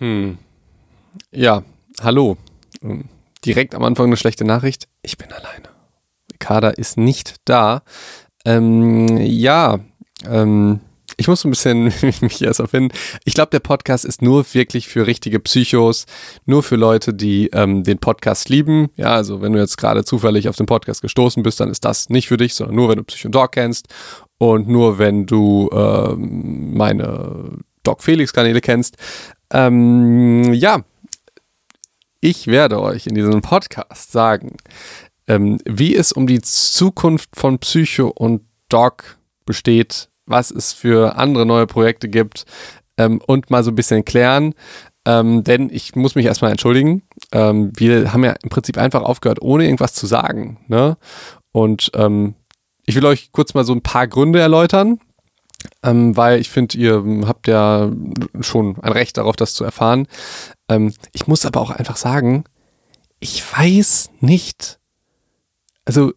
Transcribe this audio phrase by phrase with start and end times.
[0.00, 0.38] Hm.
[1.30, 1.62] Ja,
[2.00, 2.38] hallo.
[2.82, 3.04] Ähm,
[3.44, 4.88] direkt am Anfang eine schlechte Nachricht.
[5.02, 5.68] Ich bin alleine.
[6.32, 7.82] Ricarda ist nicht da.
[8.46, 9.78] Ähm, ja,
[10.26, 10.80] ähm,
[11.18, 11.92] ich muss ein bisschen
[12.22, 12.96] mich erst erfinden.
[13.26, 16.06] Ich glaube, der Podcast ist nur wirklich für richtige Psychos,
[16.46, 18.88] nur für Leute, die ähm, den Podcast lieben.
[18.96, 22.08] Ja, also wenn du jetzt gerade zufällig auf den Podcast gestoßen bist, dann ist das
[22.08, 23.88] nicht für dich, sondern nur, wenn du Psycho Dog kennst
[24.38, 28.96] und nur, wenn du ähm, meine Doc Felix Kanäle kennst.
[29.52, 30.82] Ähm, ja,
[32.20, 34.56] ich werde euch in diesem Podcast sagen,
[35.26, 41.46] ähm, wie es um die Zukunft von Psycho und Doc besteht, was es für andere
[41.46, 42.44] neue Projekte gibt
[42.98, 44.54] ähm, und mal so ein bisschen klären.
[45.06, 47.02] Ähm, denn ich muss mich erstmal entschuldigen.
[47.32, 50.58] Ähm, wir haben ja im Prinzip einfach aufgehört, ohne irgendwas zu sagen.
[50.68, 50.96] Ne?
[51.52, 52.34] Und ähm,
[52.84, 55.00] ich will euch kurz mal so ein paar Gründe erläutern,
[55.82, 57.90] ähm, weil ich finde, ihr habt ja
[58.40, 60.06] schon ein Recht darauf, das zu erfahren.
[60.68, 62.44] Ähm, ich muss aber auch einfach sagen,
[63.18, 64.78] ich weiß nicht,
[65.84, 66.12] also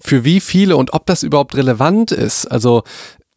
[0.00, 2.46] für wie viele und ob das überhaupt relevant ist.
[2.46, 2.82] Also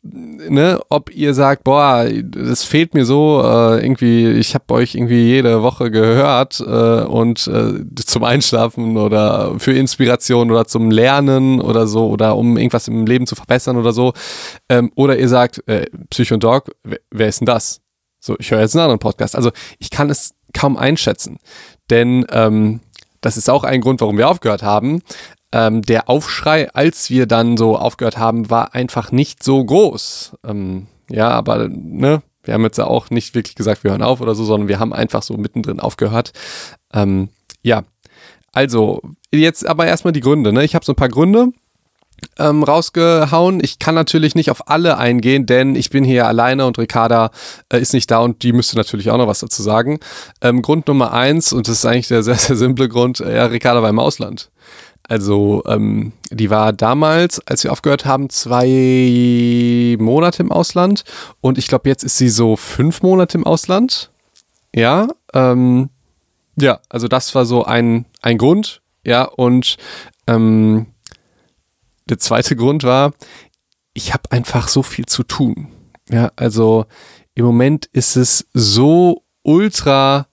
[0.06, 5.24] ne, ob ihr sagt, boah, das fehlt mir so, äh, irgendwie, ich habe euch irgendwie
[5.24, 11.88] jede Woche gehört äh, und äh, zum Einschlafen oder für Inspiration oder zum Lernen oder
[11.88, 14.14] so oder um irgendwas im Leben zu verbessern oder so.
[14.70, 17.82] Ähm, oder ihr sagt, äh, Psycho und Dog, wer, ist denn das?
[18.20, 19.36] So, ich höre jetzt einen anderen Podcast.
[19.36, 21.38] Also ich kann es kaum einschätzen,
[21.90, 22.82] denn ähm,
[23.22, 25.02] das ist auch ein Grund, warum wir aufgehört haben
[25.52, 30.34] ähm, der Aufschrei, als wir dann so aufgehört haben, war einfach nicht so groß.
[30.46, 34.36] Ähm, ja, aber ne, wir haben jetzt auch nicht wirklich gesagt, wir hören auf oder
[34.36, 36.32] so, sondern wir haben einfach so mittendrin aufgehört.
[36.94, 37.30] Ähm,
[37.62, 37.84] ja,
[38.54, 40.54] also jetzt aber erstmal die Gründe.
[40.54, 40.64] Ne?
[40.64, 41.52] Ich habe so ein paar Gründe
[42.38, 43.62] ähm, rausgehauen.
[43.64, 47.32] Ich kann natürlich nicht auf alle eingehen, denn ich bin hier alleine und Ricarda
[47.72, 50.00] äh, ist nicht da und die müsste natürlich auch noch was dazu sagen.
[50.42, 53.46] Ähm, Grund Nummer eins, und das ist eigentlich der sehr, sehr simple Grund, äh, ja,
[53.46, 54.52] Ricarda war im Ausland.
[55.08, 61.04] Also ähm, die war damals, als wir aufgehört haben, zwei Monate im Ausland
[61.42, 64.12] und ich glaube, jetzt ist sie so fünf Monate im Ausland.
[64.74, 65.90] Ja, ähm,
[66.58, 68.82] ja, also das war so ein, ein Grund.
[69.06, 69.78] Ja, und
[70.28, 70.88] ähm,
[72.10, 73.14] der zweite Grund war,
[73.94, 75.68] ich habe einfach so viel zu tun.
[76.10, 76.86] Ja, also
[77.36, 80.28] im Moment ist es so ultra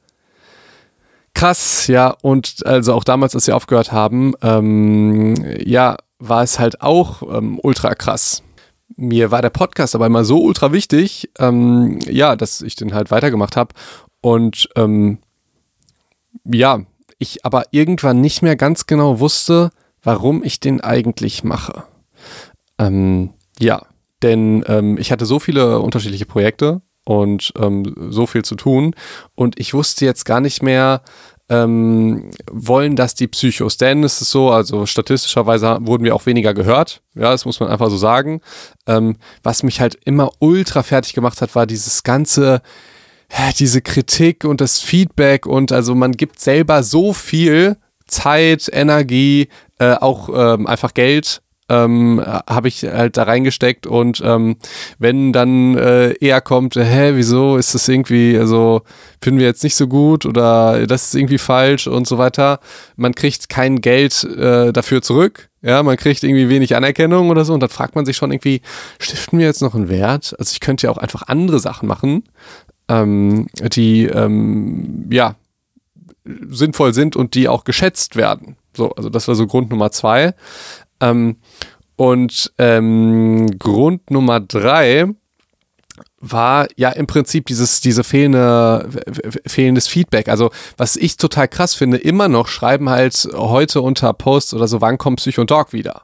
[1.42, 2.14] krass, ja.
[2.22, 7.58] Und also auch damals, als wir aufgehört haben, ähm, ja, war es halt auch ähm,
[7.60, 8.44] ultra krass.
[8.94, 13.10] Mir war der Podcast aber immer so ultra wichtig, ähm, ja, dass ich den halt
[13.10, 13.74] weitergemacht habe.
[14.20, 15.18] Und ähm,
[16.44, 16.82] ja,
[17.18, 19.70] ich aber irgendwann nicht mehr ganz genau wusste,
[20.00, 21.82] warum ich den eigentlich mache.
[22.78, 23.82] Ähm, ja,
[24.22, 28.94] denn ähm, ich hatte so viele unterschiedliche Projekte und ähm, so viel zu tun.
[29.34, 31.02] Und ich wusste jetzt gar nicht mehr,
[31.48, 33.76] ähm, wollen das die Psychos.
[33.76, 37.02] Denn es ist so, also statistischerweise wurden wir auch weniger gehört.
[37.14, 38.40] Ja, das muss man einfach so sagen.
[38.86, 42.62] Ähm, was mich halt immer ultra fertig gemacht hat, war dieses ganze,
[43.58, 47.76] diese Kritik und das Feedback und also man gibt selber so viel
[48.06, 49.48] Zeit, Energie,
[49.78, 54.56] äh, auch ähm, einfach Geld ähm, habe ich halt da reingesteckt und ähm,
[54.98, 58.82] wenn dann äh, eher kommt, hä, wieso ist das irgendwie, also
[59.22, 62.60] finden wir jetzt nicht so gut oder das ist irgendwie falsch und so weiter,
[62.96, 67.54] man kriegt kein Geld äh, dafür zurück, ja, man kriegt irgendwie wenig Anerkennung oder so
[67.54, 68.60] und dann fragt man sich schon irgendwie,
[68.98, 70.34] stiften wir jetzt noch einen Wert?
[70.38, 72.24] Also ich könnte ja auch einfach andere Sachen machen,
[72.88, 75.36] ähm, die, ähm, ja,
[76.48, 78.56] sinnvoll sind und die auch geschätzt werden.
[78.76, 80.34] So, also das war so Grund Nummer zwei.
[81.02, 81.36] Ähm,
[81.96, 85.08] und ähm, Grund Nummer drei
[86.18, 88.88] war ja im Prinzip dieses diese fehlende
[89.46, 90.28] fehlendes Feedback.
[90.28, 94.80] Also was ich total krass finde, immer noch schreiben halt heute unter Posts oder so,
[94.80, 96.02] wann kommt Psycho und Dog wieder?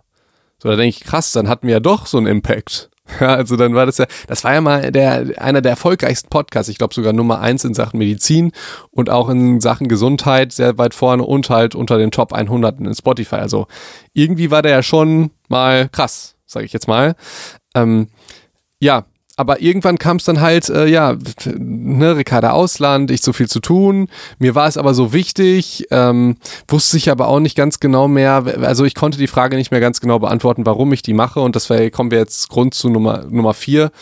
[0.61, 2.91] So da denke ich krass, dann hatten wir ja doch so einen Impact.
[3.21, 6.69] Ja, also dann war das ja, das war ja mal der, einer der erfolgreichsten Podcasts,
[6.69, 8.53] ich glaube sogar Nummer eins in Sachen Medizin
[8.91, 12.95] und auch in Sachen Gesundheit sehr weit vorne und halt unter den Top 100 in
[12.95, 13.37] Spotify.
[13.37, 13.67] Also
[14.13, 17.15] irgendwie war der ja schon mal krass, sage ich jetzt mal.
[17.75, 18.09] Ähm,
[18.81, 19.05] ja,
[19.39, 23.61] aber irgendwann kam es dann halt, äh, ja, ne, Ricarda Ausland, ich so viel zu
[23.61, 24.09] tun.
[24.41, 28.43] Mir war es aber so wichtig, ähm, wusste ich aber auch nicht ganz genau mehr.
[28.63, 31.39] Also ich konnte die Frage nicht mehr ganz genau beantworten, warum ich die mache.
[31.39, 33.93] Und das wär, kommen wir jetzt Grund zu Nummer, Nummer vier.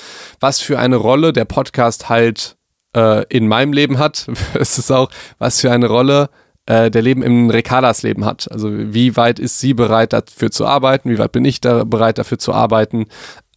[0.41, 2.57] Was für eine Rolle der Podcast halt
[2.97, 4.29] äh, in meinem Leben hat.
[4.55, 6.31] es ist auch, was für eine Rolle
[6.65, 8.51] äh, der Leben in Ricardas Leben hat.
[8.51, 11.11] Also wie weit ist sie bereit dafür zu arbeiten?
[11.11, 13.07] Wie weit bin ich da bereit dafür zu arbeiten?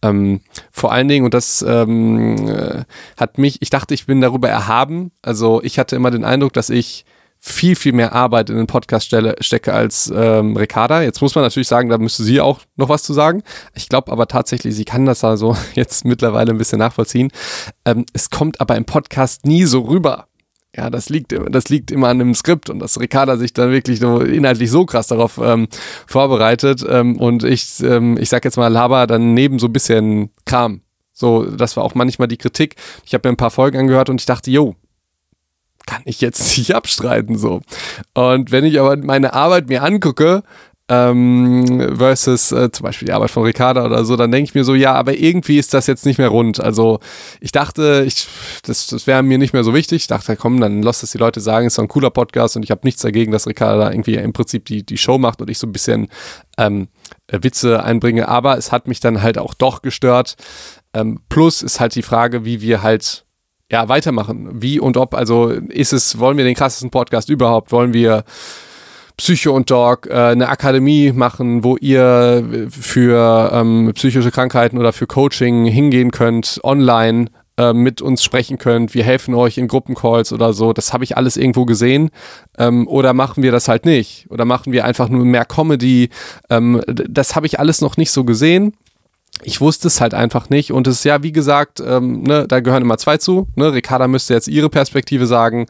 [0.02, 2.84] Ähm, vor allen Dingen, und das ähm, äh,
[3.16, 5.12] hat mich, ich dachte, ich bin darüber erhaben.
[5.22, 7.04] Also ich hatte immer den Eindruck, dass ich
[7.42, 11.02] viel, viel mehr Arbeit in den Podcast stelle, stecke als ähm, Ricarda.
[11.02, 13.42] Jetzt muss man natürlich sagen, da müsste sie auch noch was zu sagen.
[13.74, 17.32] Ich glaube aber tatsächlich, sie kann das also jetzt mittlerweile ein bisschen nachvollziehen.
[17.86, 20.26] Ähm, es kommt aber im Podcast nie so rüber.
[20.76, 23.98] Ja, das liegt, das liegt immer an dem Skript und dass Ricarda sich dann wirklich
[23.98, 25.66] so inhaltlich so krass darauf ähm,
[26.06, 30.30] vorbereitet ähm, und ich, ähm, ich sag jetzt mal, laber dann neben so ein bisschen
[30.44, 30.82] Kram.
[31.12, 32.76] So, das war auch manchmal die Kritik.
[33.04, 34.76] Ich habe mir ein paar Folgen angehört und ich dachte, yo,
[35.86, 37.62] kann ich jetzt nicht abstreiten so.
[38.14, 40.44] Und wenn ich aber meine Arbeit mir angucke,
[40.90, 44.64] ähm, versus äh, zum Beispiel die Arbeit von Ricarda oder so, dann denke ich mir
[44.64, 46.58] so, ja, aber irgendwie ist das jetzt nicht mehr rund.
[46.58, 46.98] Also
[47.40, 48.26] ich dachte, ich,
[48.64, 50.02] das, das wäre mir nicht mehr so wichtig.
[50.02, 52.64] Ich dachte, komm, dann lass das die Leute sagen, ist doch ein cooler Podcast und
[52.64, 55.48] ich habe nichts dagegen, dass Ricarda da irgendwie im Prinzip die, die Show macht und
[55.48, 56.08] ich so ein bisschen
[56.58, 56.88] ähm,
[57.30, 58.26] Witze einbringe.
[58.26, 60.34] Aber es hat mich dann halt auch doch gestört.
[60.92, 63.24] Ähm, plus ist halt die Frage, wie wir halt
[63.70, 64.60] ja, weitermachen.
[64.60, 67.70] Wie und ob, also ist es, wollen wir den krassesten Podcast überhaupt?
[67.70, 68.24] Wollen wir
[69.20, 75.06] Psycho und Dog äh, eine Akademie machen, wo ihr für ähm, psychische Krankheiten oder für
[75.06, 77.26] Coaching hingehen könnt, online
[77.58, 78.94] äh, mit uns sprechen könnt.
[78.94, 80.72] Wir helfen euch in Gruppencalls oder so.
[80.72, 82.08] Das habe ich alles irgendwo gesehen.
[82.56, 84.26] Ähm, oder machen wir das halt nicht?
[84.30, 86.08] Oder machen wir einfach nur mehr Comedy?
[86.48, 88.72] Ähm, das habe ich alles noch nicht so gesehen
[89.42, 92.60] ich wusste es halt einfach nicht und es ist ja, wie gesagt, ähm, ne, da
[92.60, 93.46] gehören immer zwei zu.
[93.54, 93.72] Ne?
[93.72, 95.66] Ricarda müsste jetzt ihre Perspektive sagen,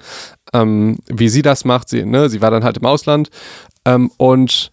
[0.52, 1.88] ähm, wie sie das macht.
[1.88, 3.30] Sie, ne, sie war dann halt im Ausland
[3.84, 4.72] ähm, und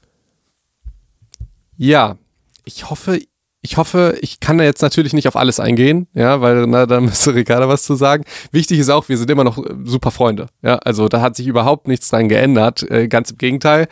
[1.77, 2.17] ja,
[2.65, 3.19] ich hoffe,
[3.61, 7.01] ich hoffe, ich kann da jetzt natürlich nicht auf alles eingehen, ja, weil na, da
[7.01, 8.23] müsste Ricarda was zu sagen.
[8.51, 11.87] Wichtig ist auch, wir sind immer noch super Freunde, ja, also da hat sich überhaupt
[11.87, 13.87] nichts dran geändert, äh, ganz im Gegenteil.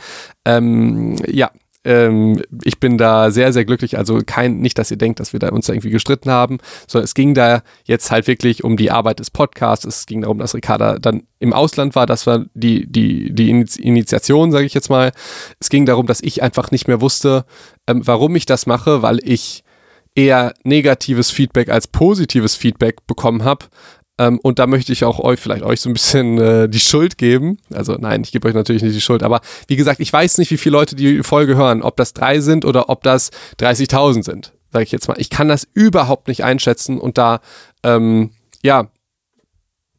[0.45, 1.51] Ähm, ja,
[1.85, 3.97] ähm, ich bin da sehr, sehr glücklich.
[3.97, 7.05] Also kein, nicht, dass ihr denkt, dass wir da uns da irgendwie gestritten haben, sondern
[7.05, 9.85] es ging da jetzt halt wirklich um die Arbeit des Podcasts.
[9.85, 12.07] Es ging darum, dass Ricarda dann im Ausland war.
[12.07, 15.11] Das war die, die, die Initiation, sage ich jetzt mal.
[15.59, 17.45] Es ging darum, dass ich einfach nicht mehr wusste,
[17.87, 19.63] ähm, warum ich das mache, weil ich
[20.15, 23.65] eher negatives Feedback als positives Feedback bekommen habe.
[24.17, 27.17] Ähm, und da möchte ich auch euch, vielleicht euch so ein bisschen äh, die Schuld
[27.17, 27.57] geben.
[27.73, 30.51] Also nein, ich gebe euch natürlich nicht die Schuld, aber wie gesagt, ich weiß nicht,
[30.51, 34.53] wie viele Leute die Folge hören, ob das drei sind oder ob das 30.000 sind,
[34.71, 35.19] sage ich jetzt mal.
[35.19, 37.41] Ich kann das überhaupt nicht einschätzen und da,
[37.83, 38.31] ähm,
[38.63, 38.89] ja,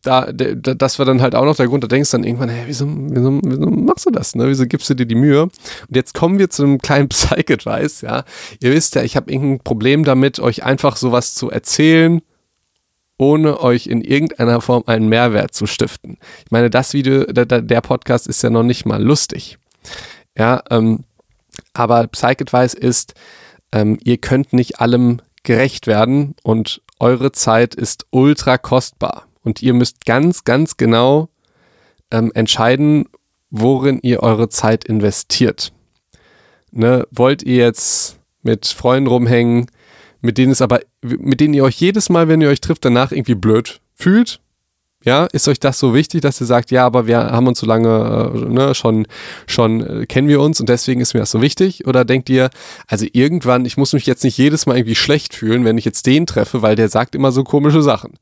[0.06, 2.64] da, das war dann halt auch noch der Grund, da denkst du dann irgendwann, hey,
[2.66, 4.48] wieso, wieso, wieso machst du das, ne?
[4.48, 5.42] Wieso gibst du dir die Mühe?
[5.42, 5.52] Und
[5.90, 8.24] jetzt kommen wir zu einem kleinen Psych-Advice, ja.
[8.60, 12.22] Ihr wisst ja, ich habe irgendein Problem damit, euch einfach sowas zu erzählen,
[13.18, 16.18] ohne euch in irgendeiner Form einen Mehrwert zu stiften.
[16.44, 19.58] Ich meine, das Video, der, Podcast ist ja noch nicht mal lustig.
[20.36, 21.04] Ja, ähm,
[21.72, 23.14] aber Psych-Advice ist,
[23.72, 29.26] ähm, ihr könnt nicht allem gerecht werden und eure Zeit ist ultra kostbar.
[29.42, 31.28] Und ihr müsst ganz, ganz genau
[32.10, 33.08] ähm, entscheiden,
[33.50, 35.72] worin ihr eure Zeit investiert.
[36.72, 39.66] Ne, wollt ihr jetzt mit Freunden rumhängen,
[40.20, 43.12] mit denen es aber, mit denen ihr euch jedes Mal, wenn ihr euch trifft, danach
[43.12, 44.40] irgendwie blöd fühlt.
[45.04, 47.66] Ja, ist euch das so wichtig, dass ihr sagt, ja, aber wir haben uns so
[47.66, 49.06] lange, äh, ne, schon,
[49.46, 51.86] schon äh, kennen wir uns und deswegen ist mir das so wichtig?
[51.86, 52.50] Oder denkt ihr,
[52.88, 56.06] also irgendwann, ich muss mich jetzt nicht jedes Mal irgendwie schlecht fühlen, wenn ich jetzt
[56.06, 58.14] den treffe, weil der sagt immer so komische Sachen.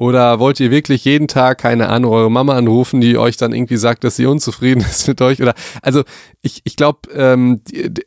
[0.00, 3.76] Oder wollt ihr wirklich jeden Tag, keine Ahnung, eure Mama anrufen, die euch dann irgendwie
[3.76, 5.42] sagt, dass sie unzufrieden ist mit euch?
[5.42, 6.04] Oder also
[6.40, 7.60] ich, ich glaube, ähm,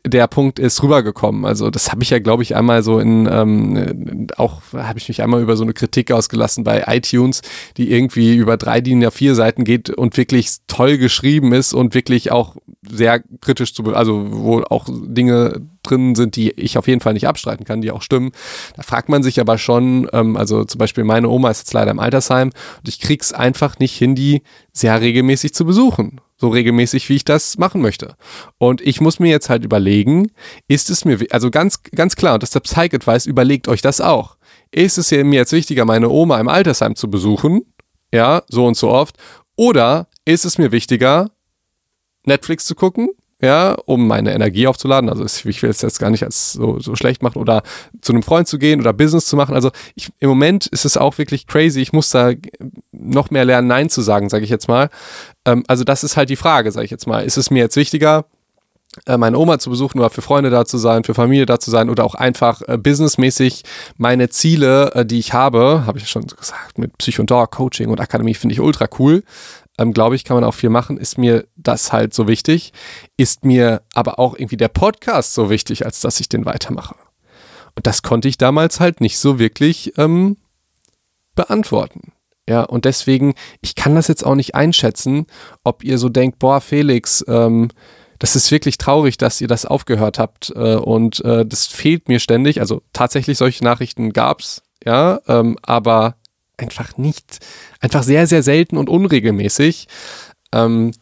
[0.04, 1.44] der Punkt ist rübergekommen.
[1.44, 5.22] Also das habe ich ja, glaube ich, einmal so in ähm, auch habe ich mich
[5.22, 7.42] einmal über so eine Kritik ausgelassen bei iTunes,
[7.76, 11.94] die irgendwie über drei DIN ja vier Seiten geht und wirklich toll geschrieben ist und
[11.94, 17.00] wirklich auch sehr kritisch zu, also wo auch Dinge drin sind, die ich auf jeden
[17.00, 18.32] Fall nicht abstreiten kann, die auch stimmen.
[18.76, 21.90] Da fragt man sich aber schon, ähm, also zum Beispiel meine Oma ist jetzt leider
[21.90, 26.20] im Altersheim und ich krieg's einfach nicht hin, die sehr regelmäßig zu besuchen.
[26.36, 28.16] So regelmäßig, wie ich das machen möchte.
[28.58, 30.32] Und ich muss mir jetzt halt überlegen,
[30.66, 34.00] ist es mir, also ganz, ganz klar, und das ist der Psych-Advice, überlegt euch das
[34.00, 34.36] auch.
[34.72, 37.62] Ist es mir jetzt wichtiger, meine Oma im Altersheim zu besuchen?
[38.12, 39.16] Ja, so und so oft.
[39.56, 41.30] Oder ist es mir wichtiger,
[42.24, 43.10] Netflix zu gucken,
[43.44, 45.08] ja, um meine Energie aufzuladen.
[45.08, 47.62] Also ich will es jetzt gar nicht als so, so schlecht machen oder
[48.00, 49.54] zu einem Freund zu gehen oder Business zu machen.
[49.54, 51.80] Also ich, im Moment ist es auch wirklich crazy.
[51.80, 52.32] Ich muss da
[52.92, 54.88] noch mehr lernen, Nein zu sagen, sage ich jetzt mal.
[55.44, 57.24] Ähm, also das ist halt die Frage, sage ich jetzt mal.
[57.24, 58.24] Ist es mir jetzt wichtiger,
[59.06, 61.70] äh, meine Oma zu besuchen oder für Freunde da zu sein, für Familie da zu
[61.70, 63.62] sein oder auch einfach äh, businessmäßig
[63.96, 67.90] meine Ziele, äh, die ich habe, habe ich schon gesagt, mit Psych und Dog, Coaching
[67.90, 69.22] und Akademie finde ich ultra cool
[69.78, 72.72] ähm, glaube ich, kann man auch viel machen, ist mir das halt so wichtig,
[73.16, 76.96] ist mir aber auch irgendwie der Podcast so wichtig, als dass ich den weitermache.
[77.74, 80.36] Und das konnte ich damals halt nicht so wirklich ähm,
[81.34, 82.12] beantworten.
[82.48, 85.26] Ja, und deswegen, ich kann das jetzt auch nicht einschätzen,
[85.64, 87.70] ob ihr so denkt, boah, Felix, ähm,
[88.18, 92.20] das ist wirklich traurig, dass ihr das aufgehört habt äh, und äh, das fehlt mir
[92.20, 92.60] ständig.
[92.60, 96.16] Also tatsächlich solche Nachrichten gab's, ja, ähm, aber
[96.56, 97.44] einfach nicht,
[97.80, 99.88] einfach sehr, sehr selten und unregelmäßig.
[100.52, 100.92] Ähm,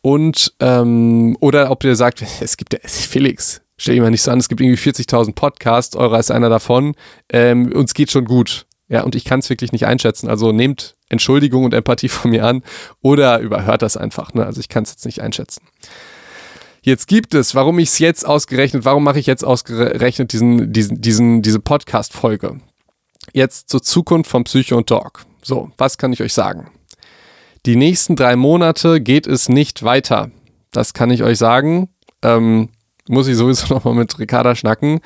[0.00, 4.30] und ähm, oder ob ihr sagt, es gibt ja Felix, stell dir mal nicht so
[4.30, 6.94] an, es gibt irgendwie 40.000 Podcasts, eurer ist einer davon,
[7.30, 8.66] ähm, uns geht schon gut.
[8.88, 10.28] Ja, und ich kann es wirklich nicht einschätzen.
[10.28, 12.62] Also nehmt Entschuldigung und Empathie von mir an
[13.00, 14.34] oder überhört das einfach.
[14.34, 14.44] Ne?
[14.44, 15.62] Also ich kann es jetzt nicht einschätzen.
[16.82, 21.00] Jetzt gibt es, warum ich es jetzt ausgerechnet, warum mache ich jetzt ausgerechnet diesen, diesen,
[21.00, 22.60] diesen, diese Podcast-Folge?
[23.32, 25.24] Jetzt zur Zukunft von Psycho und Dog.
[25.42, 26.70] So, was kann ich euch sagen?
[27.64, 30.30] Die nächsten drei Monate geht es nicht weiter.
[30.72, 31.88] Das kann ich euch sagen.
[32.22, 32.70] Ähm,
[33.08, 35.00] muss ich sowieso nochmal mit Ricarda schnacken.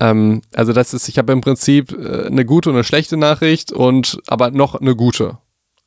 [0.00, 3.72] Ähm, also das ist, ich habe im Prinzip äh, eine gute und eine schlechte Nachricht
[3.72, 5.38] und aber noch eine gute.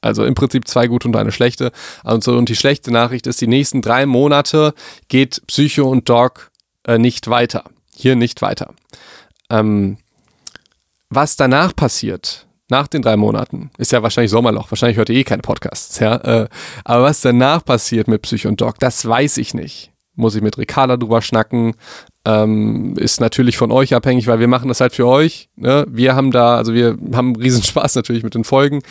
[0.01, 1.71] Also im Prinzip zwei gute und eine schlechte.
[2.03, 4.73] Also, und die schlechte Nachricht ist, die nächsten drei Monate
[5.09, 6.51] geht Psycho und Dog
[6.87, 7.65] äh, nicht weiter.
[7.93, 8.73] Hier nicht weiter.
[9.49, 9.97] Ähm,
[11.09, 14.69] was danach passiert, nach den drei Monaten, ist ja wahrscheinlich Sommerloch.
[14.71, 15.99] Wahrscheinlich hört ihr eh keine Podcasts.
[15.99, 16.17] Ja?
[16.17, 16.47] Äh,
[16.83, 20.57] aber was danach passiert mit Psycho und Dog, das weiß ich nicht muss ich mit
[20.57, 21.73] Ricarda drüber schnacken.
[22.25, 25.49] Ähm, ist natürlich von euch abhängig, weil wir machen das halt für euch.
[25.55, 25.85] Ne?
[25.89, 28.81] Wir haben da, also wir haben riesen Spaß natürlich mit den Folgen,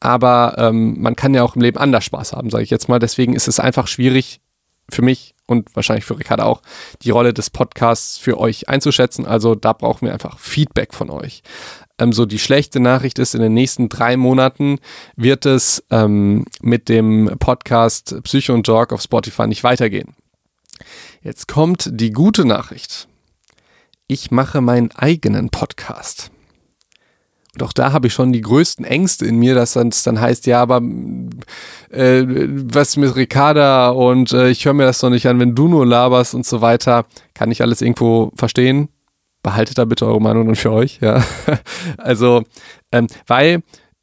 [0.00, 3.00] aber ähm, man kann ja auch im Leben anders Spaß haben, sage ich jetzt mal.
[3.00, 4.40] Deswegen ist es einfach schwierig
[4.90, 6.62] für mich und wahrscheinlich für Ricarda auch,
[7.02, 9.26] die Rolle des Podcasts für euch einzuschätzen.
[9.26, 11.42] Also da brauchen wir einfach Feedback von euch.
[11.98, 14.78] Ähm, so die schlechte Nachricht ist, in den nächsten drei Monaten
[15.16, 20.14] wird es ähm, mit dem Podcast Psycho und Dog auf Spotify nicht weitergehen.
[21.22, 23.08] Jetzt kommt die gute Nachricht.
[24.08, 26.30] Ich mache meinen eigenen Podcast.
[27.56, 30.46] Und auch da habe ich schon die größten Ängste in mir, dass es dann heißt,
[30.46, 30.82] ja, aber
[31.90, 35.66] äh, was mit Ricarda und äh, ich höre mir das doch nicht an, wenn du
[35.66, 37.06] nur laberst und so weiter.
[37.32, 38.90] Kann ich alles irgendwo verstehen?
[39.42, 41.24] Behaltet da bitte eure Meinung dann für euch, ja.
[41.96, 42.42] also,
[42.92, 43.62] ähm, weil,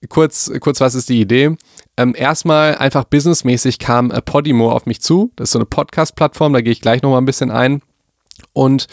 [0.09, 1.55] kurz, kurz, was ist die Idee?
[1.95, 5.31] Ähm, erstmal einfach businessmäßig kam äh, Podimo auf mich zu.
[5.35, 7.83] Das ist so eine Podcast-Plattform, da gehe ich gleich nochmal ein bisschen ein.
[8.53, 8.87] Und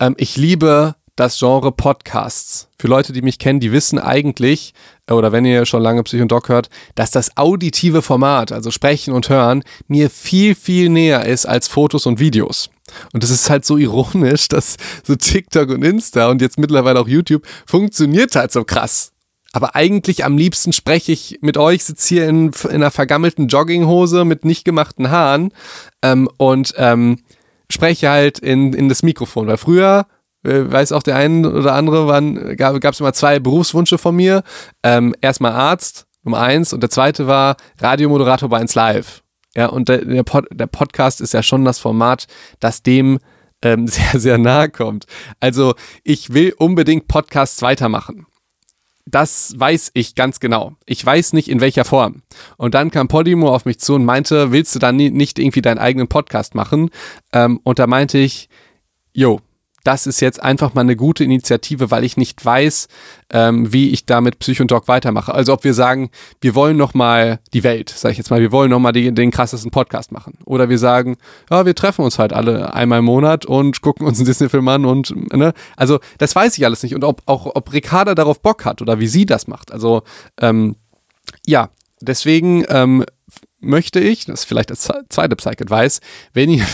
[0.00, 2.68] ähm, ich liebe das Genre Podcasts.
[2.78, 4.72] Für Leute, die mich kennen, die wissen eigentlich,
[5.06, 8.70] äh, oder wenn ihr schon lange Psych und Doc hört, dass das auditive Format, also
[8.70, 12.70] Sprechen und Hören, mir viel, viel näher ist als Fotos und Videos.
[13.12, 17.08] Und es ist halt so ironisch, dass so TikTok und Insta und jetzt mittlerweile auch
[17.08, 19.12] YouTube funktioniert halt so krass.
[19.52, 24.24] Aber eigentlich am liebsten spreche ich mit euch, sitze hier in, in einer vergammelten Jogginghose
[24.24, 25.52] mit nicht gemachten Haaren
[26.00, 27.18] ähm, und ähm,
[27.70, 29.46] spreche halt in, in das Mikrofon.
[29.46, 30.06] Weil früher,
[30.42, 34.42] weiß auch der eine oder andere, waren, gab es immer zwei Berufswünsche von mir.
[34.82, 39.22] Ähm, erstmal Arzt, Nummer eins, und der zweite war Radiomoderator bei 1 Live.
[39.54, 42.26] Ja, und der, der, Pod, der Podcast ist ja schon das Format,
[42.60, 43.18] das dem
[43.62, 45.06] ähm, sehr, sehr nahe kommt.
[45.40, 48.26] Also ich will unbedingt Podcasts weitermachen
[49.06, 50.76] das weiß ich ganz genau.
[50.86, 52.22] Ich weiß nicht in welcher Form.
[52.56, 55.78] Und dann kam Podimo auf mich zu und meinte, willst du dann nicht irgendwie deinen
[55.78, 56.90] eigenen Podcast machen?
[57.32, 58.48] Ähm, und da meinte ich,
[59.12, 59.40] jo,
[59.84, 62.88] das ist jetzt einfach mal eine gute Initiative, weil ich nicht weiß,
[63.30, 65.34] ähm, wie ich da mit Psychontalk weitermache.
[65.34, 66.10] Also ob wir sagen,
[66.40, 69.12] wir wollen noch mal die Welt, sage ich jetzt mal, wir wollen noch mal die,
[69.12, 70.38] den krassesten Podcast machen.
[70.44, 71.16] Oder wir sagen,
[71.50, 74.84] ja, wir treffen uns halt alle einmal im Monat und gucken uns einen Disney-Film an
[74.84, 75.52] und, ne?
[75.76, 76.94] Also das weiß ich alles nicht.
[76.94, 79.72] Und ob auch, ob Ricarda darauf Bock hat oder wie sie das macht.
[79.72, 80.02] Also,
[80.40, 80.76] ähm,
[81.46, 81.70] ja,
[82.00, 83.04] deswegen ähm,
[83.60, 86.00] möchte ich, das ist vielleicht das zweite Psych-Advice,
[86.34, 86.66] wenn ihr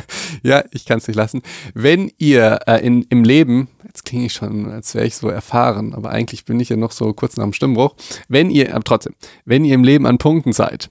[0.42, 1.42] ja, ich kann es nicht lassen.
[1.74, 5.94] Wenn ihr äh, in, im Leben, jetzt klinge ich schon, als wäre ich so erfahren,
[5.94, 7.94] aber eigentlich bin ich ja noch so kurz nach dem Stimmbruch,
[8.28, 10.90] wenn ihr, aber trotzdem, wenn ihr im Leben an Punkten seid,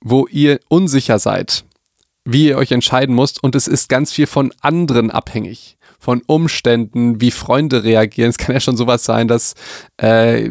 [0.00, 1.64] wo ihr unsicher seid,
[2.24, 7.20] wie ihr euch entscheiden müsst und es ist ganz viel von anderen abhängig, von Umständen,
[7.20, 8.30] wie Freunde reagieren.
[8.30, 9.54] Es kann ja schon sowas sein, dass
[10.00, 10.48] äh,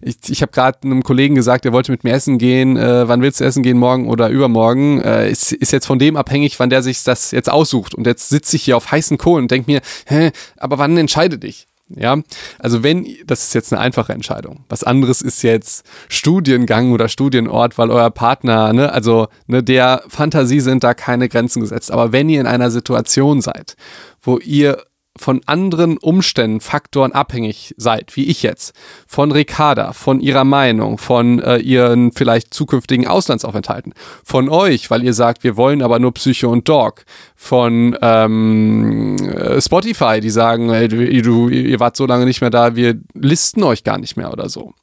[0.00, 2.76] ich, ich habe gerade einem Kollegen gesagt, er wollte mit mir essen gehen.
[2.76, 5.00] Äh, wann willst du essen gehen, morgen oder übermorgen?
[5.02, 7.94] Äh, ist, ist jetzt von dem abhängig, wann der sich das jetzt aussucht.
[7.94, 11.38] Und jetzt sitze ich hier auf heißen Kohlen und denke mir, hä, aber wann entscheide
[11.38, 11.66] dich?
[11.90, 12.18] Ja,
[12.58, 14.64] also wenn, das ist jetzt eine einfache Entscheidung.
[14.68, 20.60] Was anderes ist jetzt Studiengang oder Studienort, weil euer Partner, ne, also ne, der Fantasie
[20.60, 21.90] sind da keine Grenzen gesetzt.
[21.90, 23.76] Aber wenn ihr in einer Situation seid,
[24.20, 24.82] wo ihr
[25.18, 28.72] von anderen Umständen, Faktoren abhängig seid, wie ich jetzt,
[29.06, 33.94] von Ricarda, von ihrer Meinung, von äh, ihren vielleicht zukünftigen Auslandsaufenthalten,
[34.24, 39.60] von euch, weil ihr sagt, wir wollen aber nur Psycho und Dog, von ähm, äh,
[39.60, 43.84] Spotify, die sagen, hey, du, ihr wart so lange nicht mehr da, wir listen euch
[43.84, 44.74] gar nicht mehr oder so.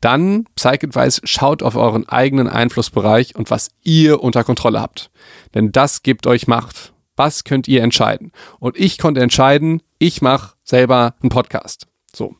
[0.00, 5.10] Dann, Psych-Advice, schaut auf euren eigenen Einflussbereich und was ihr unter Kontrolle habt.
[5.54, 6.93] Denn das gibt euch Macht.
[7.16, 8.32] Was könnt ihr entscheiden?
[8.58, 11.86] Und ich konnte entscheiden, ich mache selber einen Podcast.
[12.14, 12.34] So,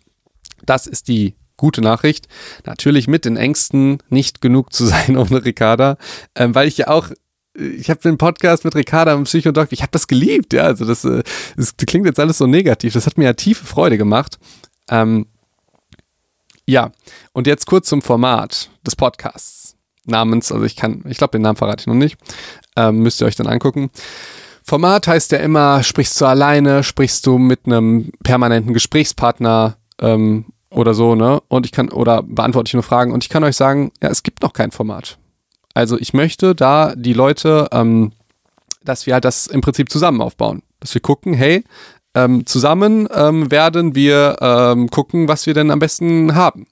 [0.64, 2.26] das ist die gute Nachricht.
[2.64, 5.96] Natürlich mit den Ängsten, nicht genug zu sein ohne Ricarda,
[6.34, 7.10] ähm, weil ich ja auch
[7.56, 11.04] ich habe den Podcast mit Ricarda und Psychodoc, ich habe das geliebt, ja, also das,
[11.04, 11.22] äh,
[11.56, 14.38] das, klingt jetzt alles so negativ, das hat mir ja tiefe Freude gemacht.
[14.88, 15.26] Ähm,
[16.66, 16.90] ja,
[17.32, 21.56] und jetzt kurz zum Format des Podcasts namens, also ich kann, ich glaube, den Namen
[21.56, 22.16] verrate ich noch nicht,
[22.76, 23.90] ähm, müsst ihr euch dann angucken.
[24.66, 30.94] Format heißt ja immer, sprichst du alleine, sprichst du mit einem permanenten Gesprächspartner ähm, oder
[30.94, 31.42] so, ne?
[31.48, 34.22] Und ich kann, oder beantworte ich nur Fragen und ich kann euch sagen, ja, es
[34.22, 35.18] gibt noch kein Format.
[35.74, 38.12] Also ich möchte da die Leute, ähm,
[38.82, 40.62] dass wir halt das im Prinzip zusammen aufbauen.
[40.80, 41.62] Dass wir gucken, hey,
[42.14, 46.66] ähm, zusammen ähm, werden wir ähm, gucken, was wir denn am besten haben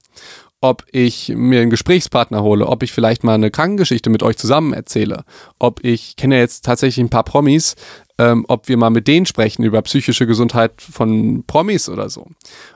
[0.63, 4.71] ob ich mir einen Gesprächspartner hole, ob ich vielleicht mal eine Krankengeschichte mit euch zusammen
[4.71, 5.25] erzähle,
[5.59, 7.75] ob ich kenne jetzt tatsächlich ein paar Promis,
[8.17, 12.27] ähm, ob wir mal mit denen sprechen über psychische Gesundheit von Promis oder so,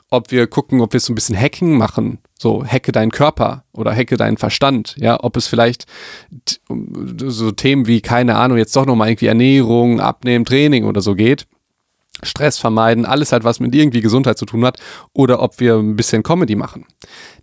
[0.10, 3.96] ob wir gucken, ob wir so ein bisschen Hacking machen, so hacke deinen Körper oder
[3.96, 5.86] hacke deinen Verstand, ja, ob es vielleicht
[6.70, 11.15] so Themen wie keine Ahnung jetzt doch noch mal irgendwie Ernährung, Abnehmen, Training oder so
[11.15, 11.48] geht.
[12.24, 14.79] Stress vermeiden, alles halt, was mit irgendwie Gesundheit zu tun hat,
[15.13, 16.86] oder ob wir ein bisschen Comedy machen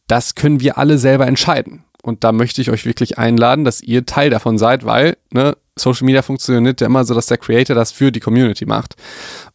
[0.06, 1.84] das können wir alle selber entscheiden.
[2.02, 6.04] Und da möchte ich euch wirklich einladen, dass ihr Teil davon seid, weil ne, Social
[6.04, 8.94] Media funktioniert ja immer so, dass der Creator das für die Community macht.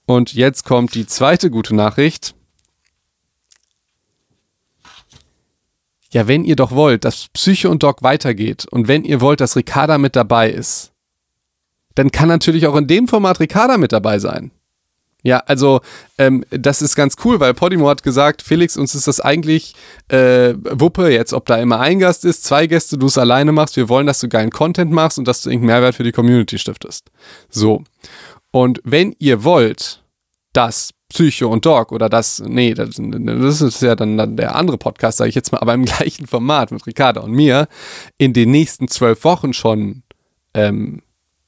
[0.05, 2.33] Und jetzt kommt die zweite gute Nachricht.
[6.11, 9.55] Ja, wenn ihr doch wollt, dass Psyche und Doc weitergeht und wenn ihr wollt, dass
[9.55, 10.91] Ricarda mit dabei ist,
[11.93, 14.49] dann kann natürlich auch in dem Format Ricarda mit dabei sein.
[15.21, 15.81] Ja, also
[16.17, 19.75] ähm, das ist ganz cool, weil Podimo hat gesagt, Felix, uns ist das eigentlich
[20.07, 23.75] äh, Wuppe jetzt, ob da immer ein Gast ist, zwei Gäste, du es alleine machst.
[23.75, 26.57] Wir wollen, dass du geilen Content machst und dass du irgendeinen Mehrwert für die Community
[26.57, 27.11] stiftest.
[27.49, 27.83] So.
[28.51, 30.03] Und wenn ihr wollt,
[30.53, 34.77] dass Psycho und Dog oder das, nee, das, das ist ja dann, dann der andere
[34.77, 37.67] Podcast, sage ich jetzt mal, aber im gleichen Format mit Ricarda und mir
[38.17, 40.03] in den nächsten zwölf Wochen schon
[40.53, 41.01] ähm,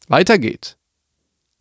[0.08, 0.78] weitergeht,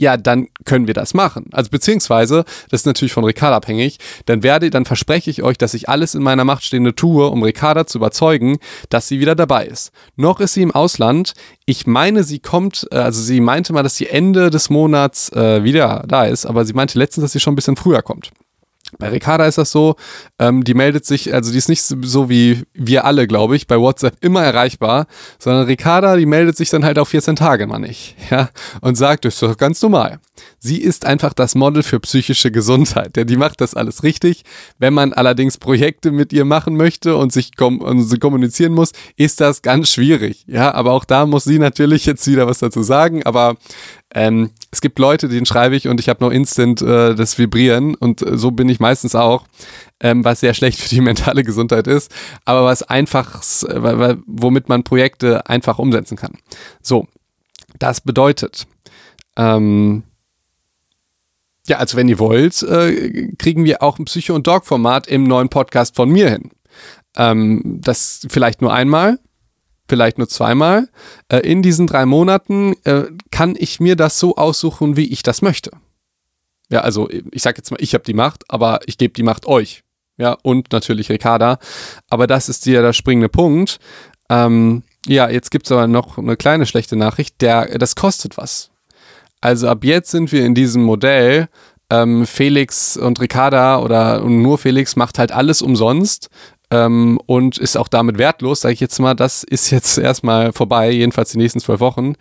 [0.00, 1.46] ja, dann können wir das machen.
[1.52, 5.74] Also beziehungsweise, das ist natürlich von Ricarda abhängig, dann werde, dann verspreche ich euch, dass
[5.74, 8.58] ich alles in meiner Macht Stehende tue, um Ricarda zu überzeugen,
[8.88, 9.92] dass sie wieder dabei ist.
[10.16, 11.34] Noch ist sie im Ausland.
[11.66, 15.62] Ich meine, sie kommt, äh, also sie meinte mal, dass sie Ende des Monats äh,
[15.64, 18.30] wieder da ist, aber sie meinte letztens, dass sie schon ein bisschen früher kommt.
[18.98, 19.96] Bei Ricarda ist das so,
[20.38, 23.78] ähm, die meldet sich, also die ist nicht so wie wir alle, glaube ich, bei
[23.78, 25.06] WhatsApp immer erreichbar,
[25.38, 28.50] sondern Ricarda, die meldet sich dann halt auf 14 Tage mal nicht, ja,
[28.80, 30.18] und sagt, das ist doch ganz normal.
[30.58, 34.42] Sie ist einfach das Model für psychische Gesundheit, denn die macht das alles richtig.
[34.78, 38.92] Wenn man allerdings Projekte mit ihr machen möchte und sich kom und sie kommunizieren muss,
[39.16, 42.82] ist das ganz schwierig, ja, aber auch da muss sie natürlich jetzt wieder was dazu
[42.82, 43.56] sagen, aber
[44.14, 47.94] ähm, es gibt Leute, denen schreibe ich und ich habe noch instant äh, das Vibrieren
[47.96, 49.44] und äh, so bin ich meistens auch,
[50.00, 52.12] ähm, was sehr schlecht für die mentale Gesundheit ist,
[52.44, 56.38] aber was einfach, äh, womit man Projekte einfach umsetzen kann.
[56.82, 57.08] So,
[57.78, 58.66] das bedeutet,
[59.36, 60.04] ähm,
[61.66, 65.48] ja, also wenn ihr wollt, äh, kriegen wir auch ein Psycho- und Dog-Format im neuen
[65.48, 66.50] Podcast von mir hin.
[67.16, 69.18] Ähm, das vielleicht nur einmal,
[69.90, 70.88] vielleicht nur zweimal.
[71.28, 75.42] Äh, in diesen drei Monaten äh, kann ich mir das so aussuchen, wie ich das
[75.42, 75.72] möchte.
[76.70, 79.46] Ja, also ich sage jetzt mal, ich habe die Macht, aber ich gebe die Macht
[79.46, 79.82] euch.
[80.16, 81.58] Ja, und natürlich Ricarda.
[82.08, 83.78] Aber das ist ja der springende Punkt.
[84.28, 87.40] Ähm, ja, jetzt gibt es aber noch eine kleine schlechte Nachricht.
[87.40, 88.70] Der, das kostet was.
[89.40, 91.48] Also ab jetzt sind wir in diesem Modell,
[91.90, 96.28] ähm, Felix und Ricarda oder nur Felix macht halt alles umsonst
[96.70, 99.14] ähm, und ist auch damit wertlos, sage ich jetzt mal.
[99.14, 102.14] Das ist jetzt erstmal vorbei, jedenfalls die nächsten zwölf Wochen.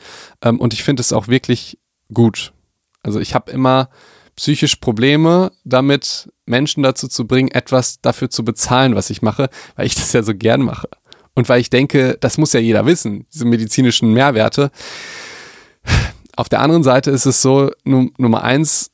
[0.44, 1.78] Ähm, und ich finde es auch wirklich
[2.14, 2.54] gut.
[3.04, 3.90] Also ich habe immer
[4.36, 9.86] psychisch Probleme damit, Menschen dazu zu bringen, etwas dafür zu bezahlen, was ich mache, weil
[9.86, 10.90] ich das ja so gern mache.
[11.36, 14.72] Und weil ich denke, das muss ja jeder wissen, diese medizinischen Mehrwerte.
[16.36, 18.92] Auf der anderen Seite ist es so, Nummer eins,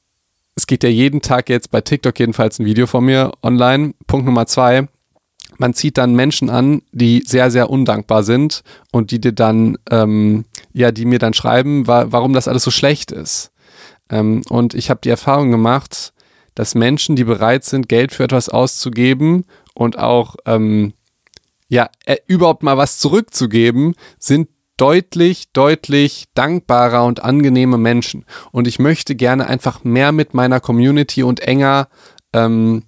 [0.55, 3.93] es geht ja jeden Tag jetzt bei TikTok jedenfalls ein Video von mir online.
[4.07, 4.87] Punkt Nummer zwei,
[5.57, 10.45] man zieht dann Menschen an, die sehr, sehr undankbar sind und die dir dann, ähm,
[10.73, 13.51] ja, die mir dann schreiben, wa warum das alles so schlecht ist.
[14.09, 16.13] Ähm, und ich habe die Erfahrung gemacht,
[16.53, 20.93] dass Menschen, die bereit sind, Geld für etwas auszugeben und auch ähm,
[21.67, 28.25] ja äh, überhaupt mal was zurückzugeben, sind deutlich, deutlich dankbarer und angenehme Menschen.
[28.51, 31.87] Und ich möchte gerne einfach mehr mit meiner Community und enger
[32.33, 32.83] ähm,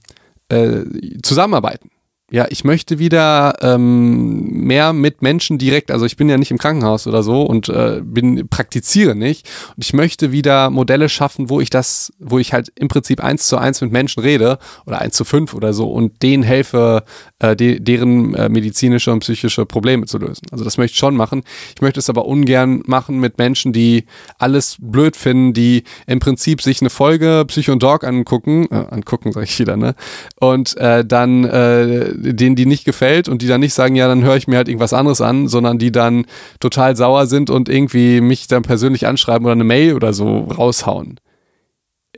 [0.49, 0.84] äh,
[1.23, 1.89] zusammenarbeiten
[2.29, 6.57] ja, ich möchte wieder ähm, mehr mit Menschen direkt, also ich bin ja nicht im
[6.57, 9.47] Krankenhaus oder so und äh, bin praktiziere nicht.
[9.77, 13.47] Und ich möchte wieder Modelle schaffen, wo ich das, wo ich halt im Prinzip eins
[13.47, 17.03] zu eins mit Menschen rede oder eins zu fünf oder so und denen helfe,
[17.39, 20.47] äh, de deren äh, medizinische und psychische Probleme zu lösen.
[20.52, 21.43] Also das möchte ich schon machen.
[21.76, 24.06] Ich möchte es aber ungern machen mit Menschen, die
[24.38, 29.32] alles blöd finden, die im Prinzip sich eine Folge Psycho und Dog angucken, äh, angucken
[29.32, 29.95] sage ich wieder, ne?
[30.39, 34.23] Und äh, dann äh, denen die nicht gefällt und die dann nicht sagen, ja, dann
[34.23, 36.26] höre ich mir halt irgendwas anderes an, sondern die dann
[36.60, 41.19] total sauer sind und irgendwie mich dann persönlich anschreiben oder eine Mail oder so raushauen.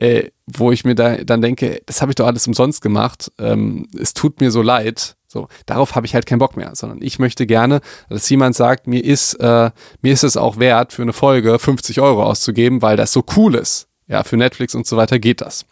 [0.00, 3.30] Äh, wo ich mir da dann denke, das habe ich doch alles umsonst gemacht.
[3.38, 5.16] Ähm, es tut mir so leid.
[5.26, 8.86] So, darauf habe ich halt keinen Bock mehr, sondern ich möchte gerne, dass jemand sagt,
[8.86, 12.96] mir ist, äh, mir ist es auch wert, für eine Folge 50 Euro auszugeben, weil
[12.96, 13.88] das so cool ist.
[14.08, 15.66] Ja, für Netflix und so weiter geht das.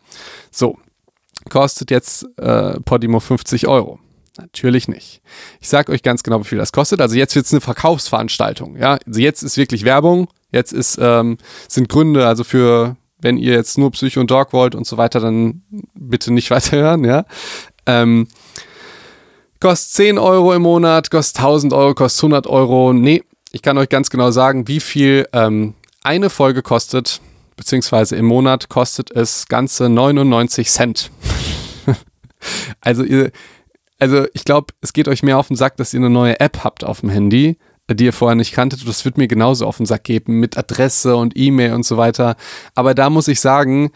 [0.53, 0.79] So,
[1.49, 3.99] kostet jetzt äh, Podimo 50 Euro.
[4.37, 5.23] Natürlich nicht.
[5.59, 7.01] Ich sage euch ganz genau, wie viel das kostet.
[7.01, 8.77] Also jetzt wird es eine Verkaufsveranstaltung.
[8.77, 10.29] Ja, also jetzt ist wirklich Werbung.
[10.53, 14.75] Jetzt ist, ähm, sind Gründe, also für, wenn ihr jetzt nur Psycho und Dog wollt
[14.75, 15.63] und so weiter, dann
[15.95, 17.05] bitte nicht weiterhören.
[17.05, 17.25] Ja.
[17.87, 18.29] Ähm,
[19.61, 22.93] kostet 10 Euro im Monat, kostet 1000 Euro, kostet 100 Euro.
[22.93, 27.21] Nee, ich kann euch ganz genau sagen, wie viel ähm, eine Folge kostet,
[27.57, 31.11] beziehungsweise im Monat kostet es ganze 99 Cent.
[32.81, 33.33] also ihr
[33.99, 36.63] also ich glaube, es geht euch mehr auf den Sack, dass ihr eine neue App
[36.63, 37.59] habt auf dem Handy,
[37.91, 38.87] die ihr vorher nicht kanntet.
[38.87, 42.37] Das wird mir genauso auf den Sack geben mit Adresse und E-Mail und so weiter.
[42.75, 43.91] Aber da muss ich sagen,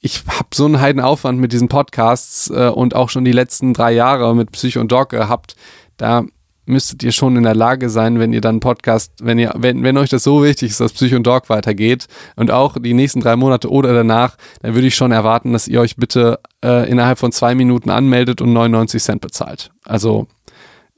[0.00, 3.92] ich habe so einen Heidenaufwand mit diesen Podcasts äh, und auch schon die letzten drei
[3.92, 5.56] Jahre mit Psycho und Dog gehabt.
[5.96, 6.24] Da
[6.66, 9.96] müsstet ihr schon in der Lage sein, wenn ihr dann Podcast, wenn ihr, wenn, wenn
[9.96, 13.36] euch das so wichtig ist, dass Psycho und Dog weitergeht und auch die nächsten drei
[13.36, 17.32] Monate oder danach, dann würde ich schon erwarten, dass ihr euch bitte äh, innerhalb von
[17.32, 19.70] zwei Minuten anmeldet und 99 Cent bezahlt.
[19.84, 20.26] Also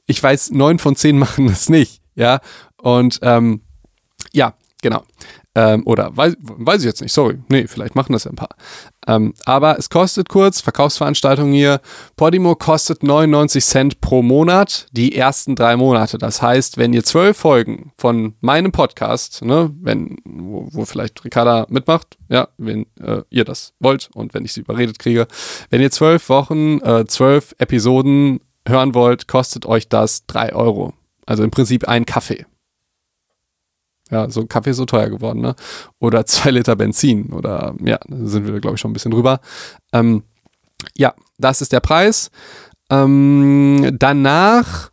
[0.07, 2.39] ich weiß, neun von zehn machen das nicht, ja.
[2.77, 3.61] Und ähm,
[4.31, 5.03] ja, genau.
[5.55, 7.39] Ähm, oder weiß, weiß ich jetzt nicht, sorry.
[7.49, 8.55] Nee, vielleicht machen das ja ein paar.
[9.07, 11.81] Ähm, aber es kostet kurz, Verkaufsveranstaltung hier.
[12.15, 16.19] Podimo kostet 99 Cent pro Monat, die ersten drei Monate.
[16.19, 21.65] Das heißt, wenn ihr zwölf Folgen von meinem Podcast, ne, wenn, wo, wo vielleicht Ricarda
[21.69, 25.27] mitmacht, ja, wenn äh, ihr das wollt und wenn ich sie überredet kriege,
[25.71, 30.93] wenn ihr zwölf Wochen, äh, zwölf Episoden hören wollt, kostet euch das drei Euro.
[31.29, 32.47] Also im Prinzip ein Kaffee.
[34.09, 35.55] Ja, so Kaffee ist so teuer geworden, ne?
[35.99, 39.39] Oder zwei Liter Benzin oder ja, sind wir, glaube ich, schon ein bisschen drüber.
[39.93, 40.23] Ähm,
[40.97, 42.31] ja, das ist der Preis.
[42.89, 44.89] Ähm, danach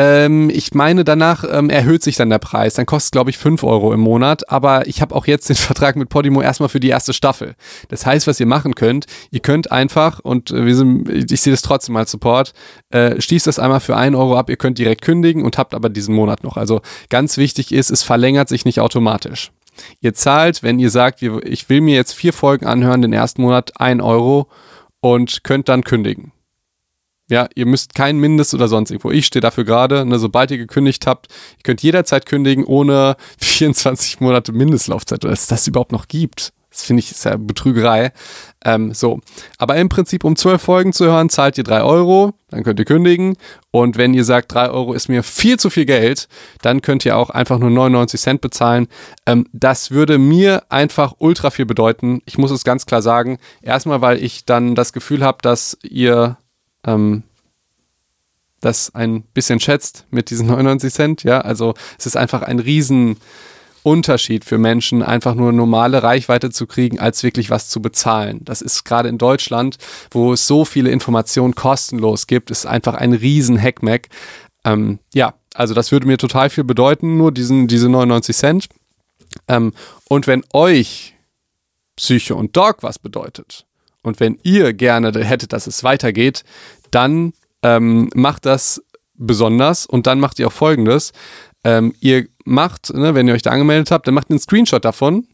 [0.00, 2.72] ähm, ich meine, danach ähm, erhöht sich dann der Preis.
[2.72, 4.48] Dann kostet, glaube ich, 5 Euro im Monat.
[4.48, 7.54] Aber ich habe auch jetzt den Vertrag mit Podimo erstmal für die erste Staffel.
[7.88, 11.60] Das heißt, was ihr machen könnt, ihr könnt einfach, und wir sind, ich sehe das
[11.60, 12.54] trotzdem als Support,
[12.88, 14.48] äh, schließt das einmal für 1 Euro ab.
[14.48, 16.56] Ihr könnt direkt kündigen und habt aber diesen Monat noch.
[16.56, 19.52] Also ganz wichtig ist, es verlängert sich nicht automatisch.
[20.00, 23.78] Ihr zahlt, wenn ihr sagt, ich will mir jetzt vier Folgen anhören, den ersten Monat
[23.78, 24.48] 1 Euro
[25.00, 26.32] und könnt dann kündigen.
[27.30, 29.10] Ja, ihr müsst kein Mindest oder sonst irgendwo.
[29.10, 34.20] Ich stehe dafür gerade, ne, sobald ihr gekündigt habt, ihr könnt jederzeit kündigen ohne 24
[34.20, 36.52] Monate Mindestlaufzeit, dass es das überhaupt noch gibt.
[36.70, 38.12] Das finde ich ist ja Betrügerei.
[38.64, 39.20] Ähm, so.
[39.58, 42.84] Aber im Prinzip, um zwölf Folgen zu hören, zahlt ihr drei Euro, dann könnt ihr
[42.84, 43.36] kündigen.
[43.72, 46.28] Und wenn ihr sagt, drei Euro ist mir viel zu viel Geld,
[46.62, 48.86] dann könnt ihr auch einfach nur 99 Cent bezahlen.
[49.26, 52.22] Ähm, das würde mir einfach ultra viel bedeuten.
[52.24, 53.38] Ich muss es ganz klar sagen.
[53.62, 56.36] Erstmal, weil ich dann das Gefühl habe, dass ihr
[56.86, 57.22] ähm,
[58.60, 61.22] das ein bisschen schätzt mit diesen 99 Cent.
[61.24, 66.98] Ja, also es ist einfach ein Riesenunterschied für Menschen, einfach nur normale Reichweite zu kriegen,
[67.00, 68.40] als wirklich was zu bezahlen.
[68.44, 69.78] Das ist gerade in Deutschland,
[70.10, 74.08] wo es so viele Informationen kostenlos gibt, ist einfach ein riesen Hackmack.
[74.64, 78.68] Ähm, ja, also das würde mir total viel bedeuten, nur diesen, diese 99 Cent.
[79.48, 79.72] Ähm,
[80.08, 81.14] und wenn euch
[81.96, 83.66] Psyche und Dog was bedeutet,
[84.02, 86.44] und wenn ihr gerne hättet, dass es weitergeht,
[86.90, 87.32] dann
[87.62, 88.82] ähm, macht das
[89.14, 91.12] besonders und dann macht ihr auch folgendes.
[91.62, 95.26] Ähm, ihr macht, ne, wenn ihr euch da angemeldet habt, dann macht einen Screenshot davon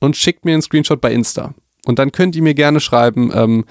[0.00, 1.54] und schickt mir einen Screenshot bei Insta.
[1.86, 3.64] Und dann könnt ihr mir gerne schreiben, ähm,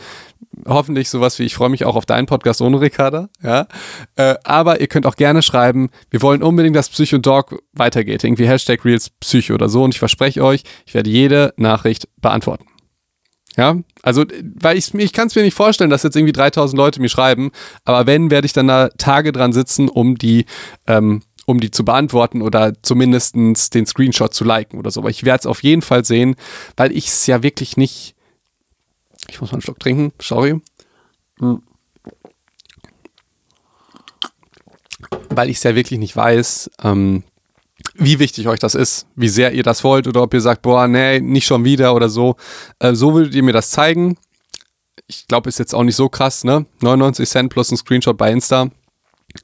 [0.65, 3.67] hoffentlich sowas wie, ich freue mich auch auf deinen Podcast ohne Ricarda, ja.
[4.15, 8.23] Äh, aber ihr könnt auch gerne schreiben, wir wollen unbedingt, dass Psycho Dog weitergeht.
[8.23, 9.83] Irgendwie Hashtag Reels Psycho oder so.
[9.83, 12.65] Und ich verspreche euch, ich werde jede Nachricht beantworten.
[13.57, 14.23] Ja, also,
[14.61, 17.51] weil ich, ich kann es mir nicht vorstellen, dass jetzt irgendwie 3000 Leute mir schreiben,
[17.85, 20.45] aber wenn, werde ich dann da Tage dran sitzen, um die,
[20.85, 24.99] ähm, um die zu beantworten oder zumindest den Screenshot zu liken oder so.
[24.99, 26.35] Aber ich werde es auf jeden Fall sehen,
[26.75, 28.15] weil ich es ja wirklich nicht.
[29.27, 30.61] Ich muss mal einen Schluck trinken, sorry.
[31.39, 31.63] Hm.
[35.29, 37.23] Weil ich es ja wirklich nicht weiß, ähm,
[37.97, 40.87] wie wichtig euch das ist, wie sehr ihr das wollt oder ob ihr sagt, boah,
[40.87, 42.35] nee, nicht schon wieder oder so.
[42.79, 44.17] Äh, so würdet ihr mir das zeigen.
[45.07, 46.65] Ich glaube, ist jetzt auch nicht so krass, ne?
[46.81, 48.69] 99 Cent plus ein Screenshot bei Insta.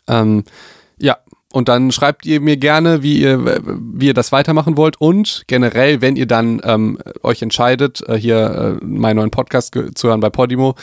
[0.08, 0.44] Ähm,
[1.54, 5.00] und dann schreibt ihr mir gerne, wie ihr, wie ihr das weitermachen wollt.
[5.00, 10.08] Und generell, wenn ihr dann ähm, euch entscheidet, äh, hier äh, meinen neuen Podcast zu
[10.08, 10.74] hören bei Podimo,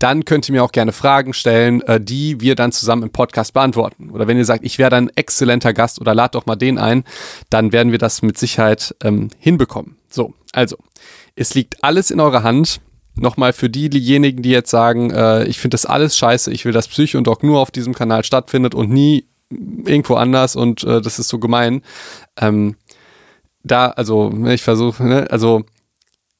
[0.00, 3.54] dann könnt ihr mir auch gerne Fragen stellen, äh, die wir dann zusammen im Podcast
[3.54, 4.10] beantworten.
[4.10, 7.04] Oder wenn ihr sagt, ich wäre ein exzellenter Gast oder lad doch mal den ein,
[7.48, 9.96] dann werden wir das mit Sicherheit ähm, hinbekommen.
[10.10, 10.76] So, also,
[11.36, 12.80] es liegt alles in eurer Hand
[13.14, 16.88] nochmal für diejenigen, die jetzt sagen, äh, ich finde das alles scheiße, ich will, dass
[16.88, 21.18] Psycho und Doc nur auf diesem Kanal stattfindet und nie irgendwo anders und äh, das
[21.18, 21.82] ist so gemein.
[22.40, 22.76] Ähm,
[23.62, 25.64] da, also, ne, ich versuche, ne, also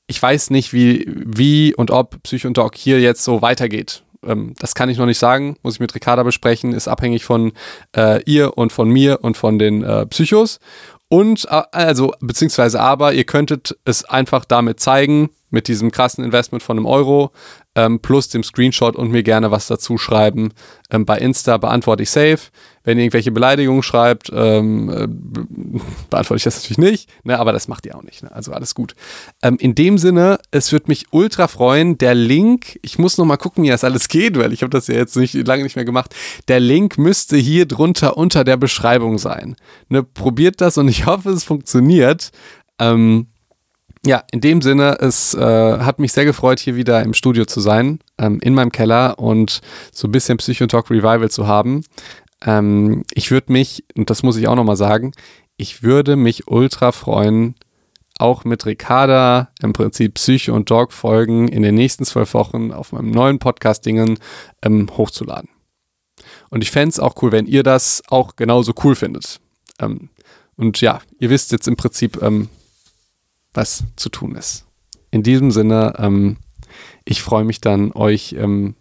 [0.07, 4.05] ich weiß nicht, wie, wie und ob Psycho und Doc hier jetzt so weitergeht.
[4.25, 7.53] Ähm, das kann ich noch nicht sagen, muss ich mit Ricarda besprechen, ist abhängig von
[7.97, 10.59] äh, ihr und von mir und von den äh, Psychos.
[11.09, 16.63] Und, äh, also, beziehungsweise aber, ihr könntet es einfach damit zeigen, mit diesem krassen Investment
[16.63, 17.31] von einem Euro,
[17.75, 20.53] ähm, plus dem Screenshot und mir gerne was dazu schreiben.
[20.91, 22.39] Ähm, bei Insta beantworte ich safe.
[22.87, 25.09] Wenn ihr irgendwelche Beleidigungen schreibt, ähm, äh,
[26.09, 28.23] beantworte ich das natürlich nicht, ne, aber das macht ihr auch nicht.
[28.23, 28.33] Ne?
[28.33, 28.95] Also alles gut.
[29.43, 31.99] Ähm, in dem Sinne, es würde mich ultra freuen.
[31.99, 34.87] Der Link, ich muss noch mal gucken, wie das alles geht, weil ich habe das
[34.87, 36.15] ja jetzt nicht, lange nicht mehr gemacht.
[36.47, 39.57] Der Link müsste hier drunter unter der Beschreibung sein.
[39.89, 42.31] Ne, probiert das und ich hoffe, es funktioniert.
[42.79, 43.27] Ähm,
[44.07, 47.61] ja, in dem Sinne, es äh, hat mich sehr gefreut, hier wieder im Studio zu
[47.61, 49.61] sein, ähm, in meinem Keller und
[49.93, 51.83] so ein bisschen Psychotalk Revival zu haben.
[52.47, 55.13] Ähm, ich würde mich, und das muss ich auch nochmal sagen,
[55.59, 57.55] ich würde mich ultra freuen,
[58.19, 62.93] auch mit Ricarda im Prinzip Psycho und Dog Folgen in den nächsten zwölf Wochen auf
[62.93, 64.19] meinem neuen Podcast-Dingen
[64.63, 65.51] ähm, hochzuladen.
[66.49, 69.41] Und ich fände es auch cool, wenn ihr das auch genauso cool findet.
[69.79, 70.09] Ähm,
[70.57, 72.49] und ja, ihr wisst jetzt im Prinzip, ähm,
[73.53, 74.65] was zu tun ist.
[75.11, 76.39] In diesem Sinne, ähm,
[77.05, 78.75] ich freue mich dann, euch ähm,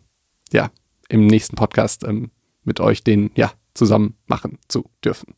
[0.52, 0.72] ja,
[1.10, 2.32] im nächsten Podcast ähm,
[2.66, 5.36] mit euch den ja, zusammen machen zu dürfen.